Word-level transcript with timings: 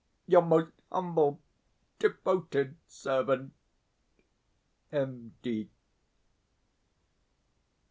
Your 0.25 0.41
most 0.41 0.71
humble, 0.91 1.39
devoted 1.99 2.75
servant, 2.87 3.53
M. 4.91 5.35